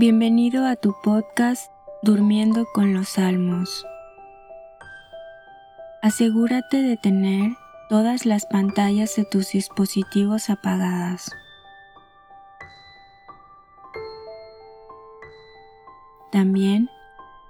[0.00, 3.84] Bienvenido a tu podcast Durmiendo con los Salmos.
[6.00, 7.52] Asegúrate de tener
[7.90, 11.30] todas las pantallas de tus dispositivos apagadas.
[16.32, 16.88] También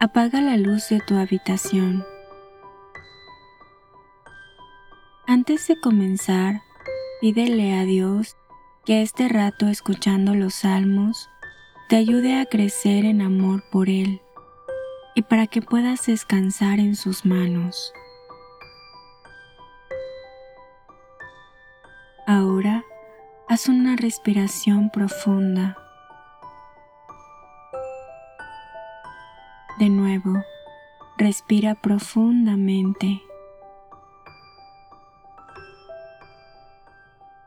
[0.00, 2.04] apaga la luz de tu habitación.
[5.28, 6.62] Antes de comenzar,
[7.20, 8.36] pídele a Dios
[8.84, 11.29] que este rato escuchando los salmos
[11.90, 14.22] te ayude a crecer en amor por Él
[15.16, 17.92] y para que puedas descansar en sus manos.
[22.28, 22.84] Ahora
[23.48, 25.76] haz una respiración profunda.
[29.80, 30.44] De nuevo,
[31.18, 33.20] respira profundamente.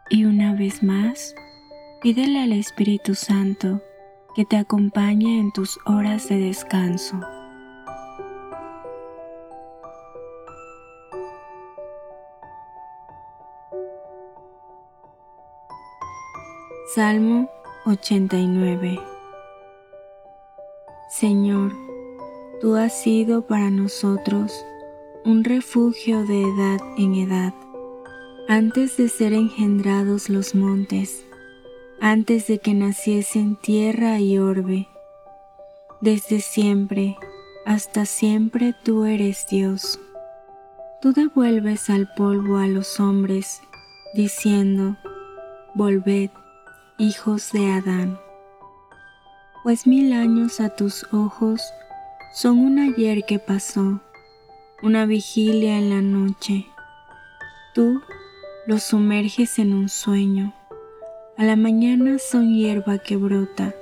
[0.10, 1.34] Y una vez más,
[2.02, 3.82] pídele al Espíritu Santo
[4.36, 7.20] que te acompañe en tus horas de descanso.
[16.96, 17.50] Salmo
[17.86, 19.00] 89
[21.10, 21.72] Señor,
[22.60, 24.66] tú has sido para nosotros
[25.26, 27.54] un refugio de edad en edad,
[28.48, 31.26] antes de ser engendrados los montes
[32.04, 34.90] antes de que naciesen tierra y orbe.
[36.02, 37.16] Desde siempre,
[37.66, 40.02] hasta siempre tú eres Dios.
[41.02, 43.62] Tú devuelves al polvo a los hombres,
[44.14, 44.98] diciendo,
[45.76, 46.30] Volved,
[46.98, 48.20] hijos de Adán.
[49.64, 51.62] Pues mil años a tus ojos
[52.34, 54.02] son un ayer que pasó,
[54.82, 56.66] una vigilia en la noche.
[57.74, 58.02] Tú
[58.68, 60.54] los sumerges en un sueño
[61.36, 63.74] a la mañana son hierba que brota,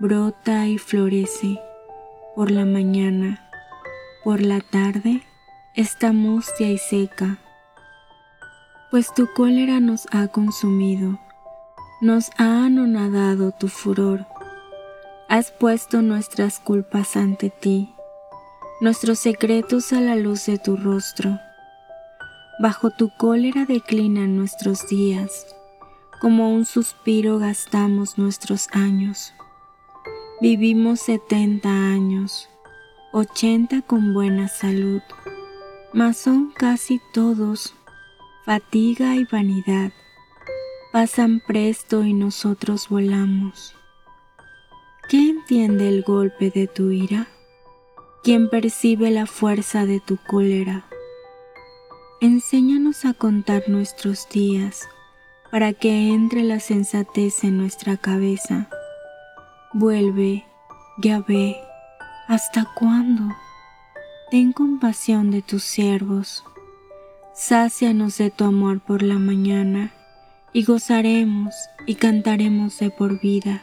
[0.00, 1.60] brota y florece.
[2.34, 3.48] Por la mañana,
[4.24, 5.22] por la tarde,
[5.74, 7.38] está mustia y seca.
[8.90, 11.18] Pues tu cólera nos ha consumido,
[12.00, 14.26] nos ha anonadado tu furor.
[15.28, 17.94] Has puesto nuestras culpas ante ti,
[18.80, 21.38] nuestros secretos a la luz de tu rostro.
[22.58, 25.46] Bajo tu cólera declinan nuestros días
[26.20, 29.32] como un suspiro gastamos nuestros años.
[30.40, 32.48] Vivimos setenta años,
[33.12, 35.02] ochenta con buena salud,
[35.92, 37.74] mas son casi todos
[38.44, 39.92] fatiga y vanidad.
[40.92, 43.74] Pasan presto y nosotros volamos.
[45.08, 47.26] ¿Quién entiende el golpe de tu ira?
[48.22, 50.84] ¿Quién percibe la fuerza de tu cólera?
[52.20, 54.88] Enséñanos a contar nuestros días
[55.56, 58.68] para que entre la sensatez en nuestra cabeza.
[59.72, 60.44] Vuelve,
[61.26, 61.56] ve,
[62.28, 63.34] ¿hasta cuándo?
[64.30, 66.44] Ten compasión de tus siervos.
[67.32, 69.94] Sácianos de tu amor por la mañana,
[70.52, 71.54] y gozaremos
[71.86, 73.62] y cantaremos de por vida.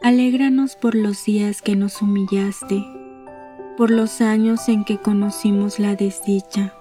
[0.00, 2.84] Alégranos por los días que nos humillaste,
[3.76, 6.74] por los años en que conocimos la desdicha.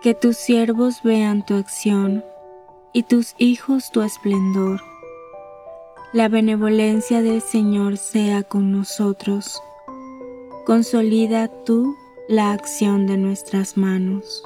[0.00, 2.24] Que tus siervos vean tu acción
[2.92, 4.80] y tus hijos tu esplendor.
[6.12, 9.62] La benevolencia del Señor sea con nosotros.
[10.66, 11.94] Consolida tú
[12.28, 14.42] la acción de nuestras manos.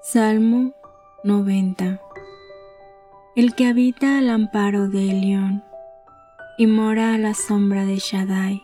[0.00, 0.72] Salmo
[1.24, 2.00] 90
[3.34, 5.62] El que habita al amparo de Elión
[6.58, 8.62] y mora a la sombra de Shaddai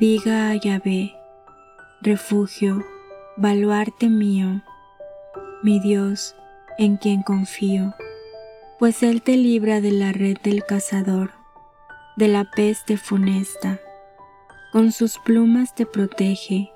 [0.00, 1.14] Diga a Yahvé,
[2.00, 2.82] refugio,
[3.36, 4.62] baluarte mío,
[5.62, 6.34] mi Dios,
[6.78, 7.94] en quien confío,
[8.78, 11.32] pues Él te libra de la red del cazador,
[12.16, 13.78] de la peste funesta,
[14.72, 16.72] con sus plumas te protege,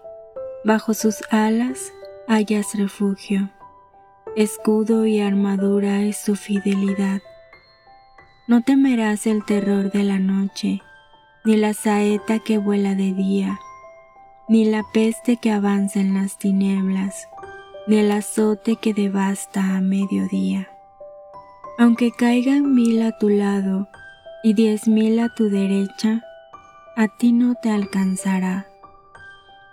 [0.62, 1.94] bajo sus alas
[2.28, 3.48] hallas refugio,
[4.36, 7.22] escudo y armadura es su fidelidad.
[8.48, 10.82] No temerás el terror de la noche,
[11.44, 13.60] ni la saeta que vuela de día,
[14.48, 17.28] ni la peste que avanza en las tinieblas,
[17.86, 20.68] ni el azote que devasta a mediodía.
[21.78, 23.88] Aunque caigan mil a tu lado
[24.42, 26.22] y diez mil a tu derecha,
[26.96, 28.66] a ti no te alcanzará.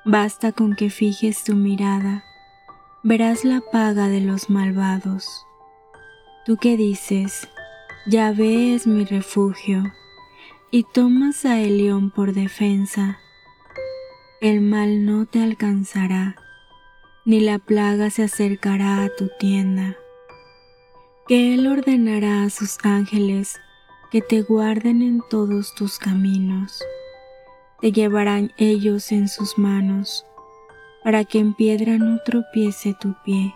[0.04, 2.24] Basta con que fijes tu mirada,
[3.04, 5.46] verás la paga de los malvados.
[6.46, 7.48] Tú que dices,
[8.08, 9.84] Yahvé es mi refugio,
[10.74, 13.20] y tomas a Elión por defensa,
[14.40, 16.38] el mal no te alcanzará,
[17.26, 19.98] ni la plaga se acercará a tu tienda,
[21.28, 23.60] que Él ordenará a sus ángeles
[24.12, 26.82] que te guarden en todos tus caminos,
[27.82, 30.26] te llevarán ellos en sus manos,
[31.04, 33.56] para que en piedra no tropiece tu pie.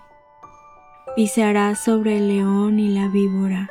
[1.16, 3.70] Pisarás sobre el león y la víbora,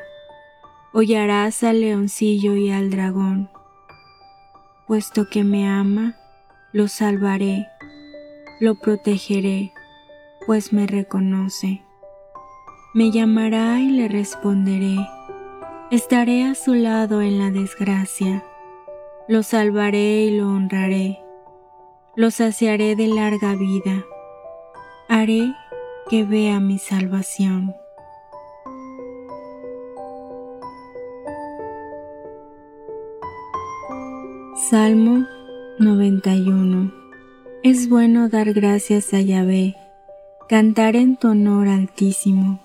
[0.97, 3.51] hollarás al leoncillo y al dragón.
[4.87, 6.15] Puesto que me ama,
[6.73, 7.67] lo salvaré,
[8.61, 9.73] lo protegeré,
[10.47, 11.83] pues me reconoce.
[12.95, 14.97] Me llamará y le responderé.
[15.91, 18.45] Estaré a su lado en la desgracia.
[19.27, 21.19] Lo salvaré y lo honraré.
[22.15, 24.05] Lo saciaré de larga vida.
[25.09, 25.55] Haré
[26.09, 27.75] que vea mi salvación.
[34.71, 35.27] Salmo
[35.79, 36.91] 91
[37.63, 39.77] Es bueno dar gracias a Yahvé
[40.49, 42.61] cantar en tu honor altísimo,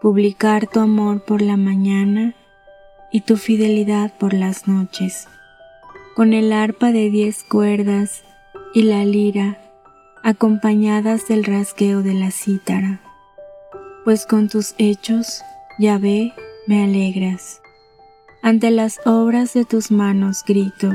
[0.00, 2.34] publicar tu amor por la mañana
[3.12, 5.28] y tu fidelidad por las noches,
[6.16, 8.24] con el arpa de diez cuerdas
[8.72, 9.58] y la lira,
[10.22, 13.02] acompañadas del rasgueo de la cítara,
[14.04, 15.42] pues con tus hechos,
[15.78, 16.32] Yahvé,
[16.66, 17.60] me alegras.
[18.44, 20.90] Ante las obras de tus manos grito,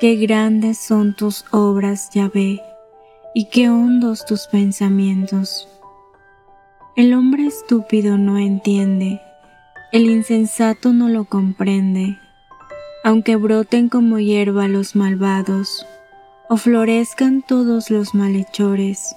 [0.00, 2.60] qué grandes son tus obras, Yahvé,
[3.36, 5.68] y qué hondos tus pensamientos.
[6.96, 9.20] El hombre estúpido no entiende,
[9.92, 12.18] el insensato no lo comprende,
[13.04, 15.86] aunque broten como hierba los malvados,
[16.48, 19.14] o florezcan todos los malhechores,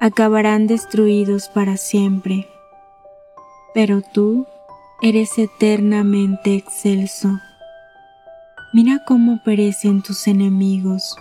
[0.00, 2.48] acabarán destruidos para siempre.
[3.74, 4.48] Pero tú
[5.02, 7.40] eres eternamente excelso.
[8.72, 11.16] Mira cómo perecen tus enemigos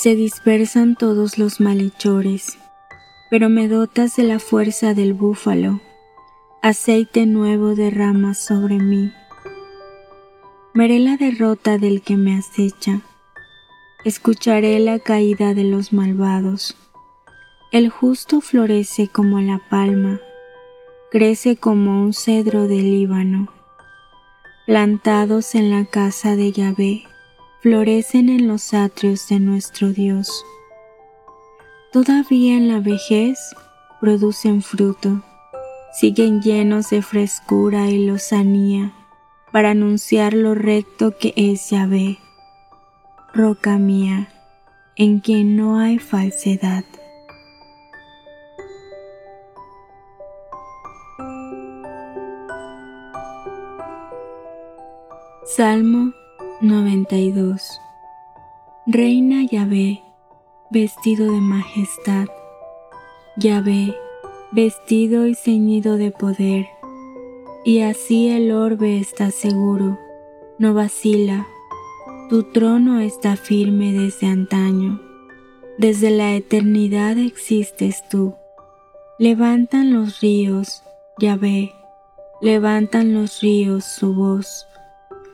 [0.00, 2.56] se dispersan todos los malhechores,
[3.28, 5.78] pero me dotas de la fuerza del búfalo,
[6.62, 9.12] aceite nuevo derrama sobre mí.
[10.72, 13.02] Veré la derrota del que me acecha,
[14.06, 16.78] escucharé la caída de los malvados.
[17.70, 20.18] El justo florece como la palma,
[21.10, 23.48] crece como un cedro del Líbano,
[24.66, 27.04] plantados en la casa de Yahvé
[27.60, 30.44] florecen en los atrios de nuestro Dios.
[31.92, 33.38] Todavía en la vejez
[34.00, 35.22] producen fruto,
[35.92, 38.92] siguen llenos de frescura y lozanía
[39.52, 42.18] para anunciar lo recto que es Yahvé,
[43.34, 44.28] roca mía,
[44.96, 46.84] en quien no hay falsedad.
[55.60, 56.14] Salmo
[56.62, 57.82] 92
[58.86, 60.02] Reina Yahvé,
[60.70, 62.28] vestido de majestad,
[63.36, 63.94] Yahvé,
[64.52, 66.66] vestido y ceñido de poder,
[67.62, 69.98] y así el orbe está seguro,
[70.58, 71.46] no vacila,
[72.30, 74.98] tu trono está firme desde antaño,
[75.76, 78.34] desde la eternidad existes tú.
[79.18, 80.82] Levantan los ríos,
[81.18, 81.74] Yahvé,
[82.40, 84.69] levantan los ríos su voz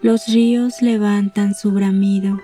[0.07, 2.39] los ríos levantan su bramido,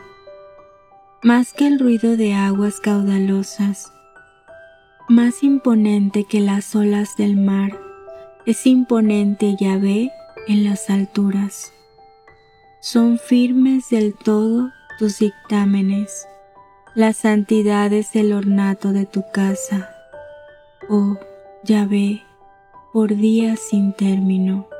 [1.22, 3.92] más que el ruido de aguas caudalosas,
[5.08, 7.78] más imponente que las olas del mar,
[8.46, 10.10] es imponente Yahvé
[10.48, 11.72] en las alturas.
[12.80, 16.26] Son firmes del todo tus dictámenes,
[16.96, 19.88] las santidades del ornato de tu casa.
[20.88, 21.16] Oh
[21.62, 22.24] Yahvé,
[22.92, 24.71] por días sin término.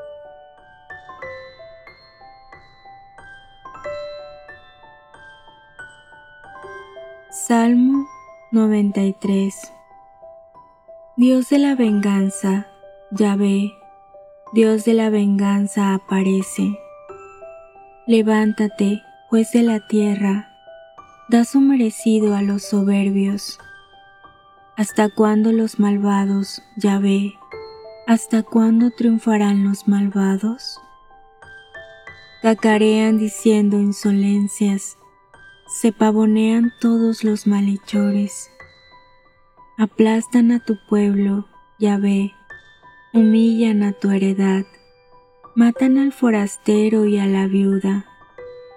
[7.47, 8.07] Salmo
[8.51, 9.53] 93
[11.17, 12.67] Dios de la venganza,
[13.11, 13.73] Yahvé,
[14.53, 16.79] Dios de la venganza aparece.
[18.07, 20.53] Levántate, juez de la tierra,
[21.27, 23.59] da su merecido a los soberbios.
[24.77, 27.33] ¿Hasta cuándo los malvados, Yahvé?
[28.07, 30.79] ¿Hasta cuándo triunfarán los malvados?
[32.41, 34.97] Cacarean diciendo insolencias,
[35.73, 38.51] se pavonean todos los malhechores,
[39.79, 41.47] aplastan a tu pueblo,
[41.79, 42.31] Yahvé,
[43.11, 44.65] humillan a tu heredad,
[45.55, 48.05] matan al forastero y a la viuda,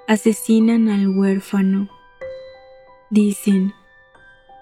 [0.09, 1.91] asesinan al huérfano.
[3.11, 3.75] Dicen,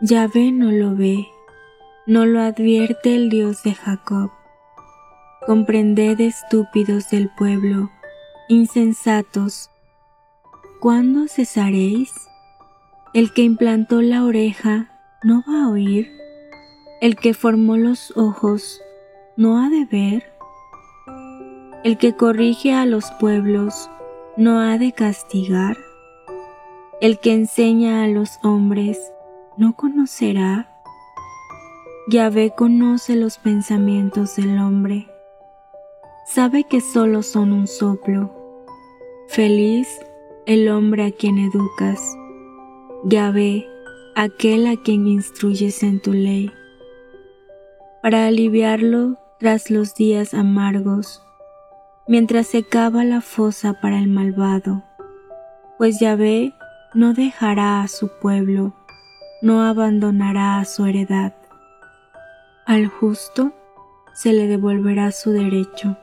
[0.01, 1.29] Yahvé no lo ve,
[2.05, 4.33] no lo advierte el Dios de Jacob.
[5.47, 7.93] Comprended estúpidos del pueblo,
[8.49, 9.71] insensatos,
[10.85, 12.13] ¿Cuándo cesaréis?
[13.15, 14.91] El que implantó la oreja
[15.23, 16.13] no va a oír,
[17.01, 18.83] El que formó los ojos,
[19.39, 20.25] ¿no ha de ver?
[21.85, 23.89] El que corrige a los pueblos,
[24.37, 25.79] ¿no ha de castigar?
[27.01, 29.11] El que enseña a los hombres,
[29.57, 30.69] ¿no conocerá?
[32.09, 35.09] Yahvé conoce los pensamientos del hombre,
[36.27, 38.35] sabe que solo son un soplo.
[39.29, 39.89] Feliz
[40.47, 42.19] el hombre a quien educas,
[43.05, 43.67] Yahvé,
[44.15, 46.53] aquel a quien instruyes en tu ley,
[48.03, 51.23] para aliviarlo tras los días amargos,
[52.07, 54.83] mientras se cava la fosa para el malvado,
[55.79, 56.53] pues Yahvé
[56.93, 58.75] no dejará a su pueblo,
[59.41, 61.35] no abandonará a su heredad.
[62.67, 63.53] Al justo
[64.15, 65.97] se le devolverá su derecho.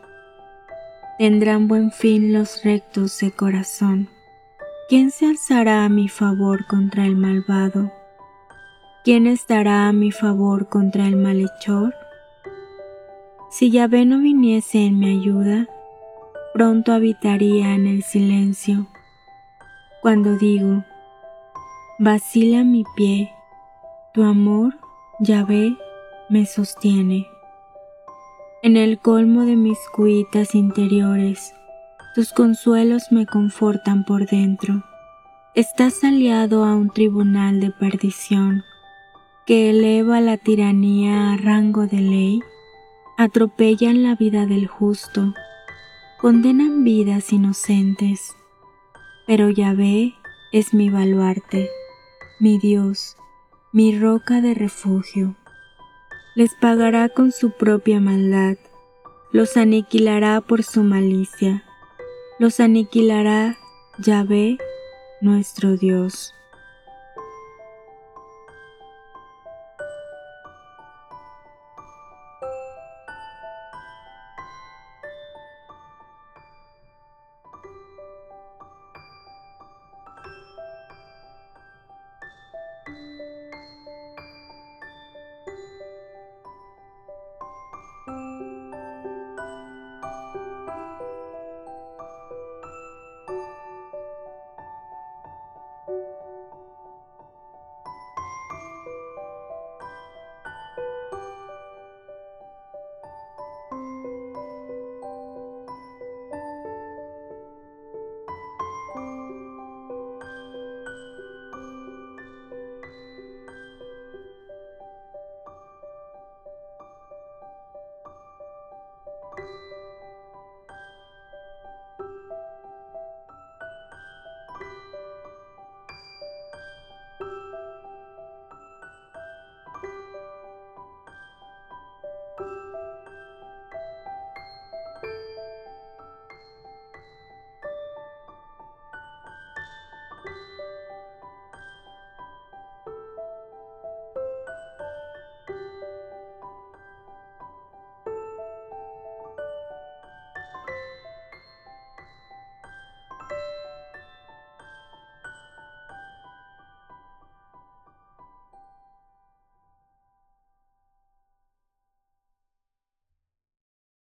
[1.19, 4.09] Tendrán buen fin los rectos de corazón.
[4.91, 7.93] ¿Quién se alzará a mi favor contra el malvado?
[9.05, 11.95] ¿Quién estará a mi favor contra el malhechor?
[13.49, 15.69] Si Yahvé no viniese en mi ayuda,
[16.53, 18.87] pronto habitaría en el silencio.
[20.01, 20.83] Cuando digo,
[21.97, 23.31] vacila mi pie,
[24.13, 24.77] tu amor,
[25.21, 25.77] Yahvé,
[26.27, 27.27] me sostiene.
[28.61, 31.53] En el colmo de mis cuitas interiores,
[32.13, 34.83] tus consuelos me confortan por dentro.
[35.55, 38.63] Estás aliado a un tribunal de perdición
[39.45, 42.39] que eleva la tiranía a rango de ley,
[43.17, 45.33] atropellan la vida del justo,
[46.19, 48.35] condenan vidas inocentes,
[49.25, 50.13] pero Yahvé
[50.51, 51.69] es mi baluarte,
[52.39, 53.15] mi Dios,
[53.71, 55.35] mi roca de refugio.
[56.35, 58.57] Les pagará con su propia maldad,
[59.31, 61.63] los aniquilará por su malicia,
[62.41, 63.55] los aniquilará
[63.99, 64.57] Yahvé
[65.21, 66.33] nuestro Dios.